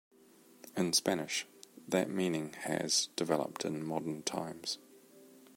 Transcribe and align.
In 0.75 0.93
Spanish, 0.93 1.45
that 1.87 2.09
meaning 2.09 2.53
has 2.61 3.09
developed 3.15 3.63
in 3.65 3.85
modern 3.85 4.23
times. 4.23 4.79